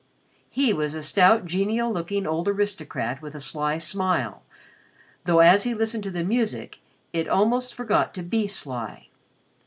[0.49, 4.41] He was a stout, genial looking old aristocrat with a sly smile,
[5.25, 6.79] though, as he listened to the music,
[7.13, 9.09] it almost forgot to be sly.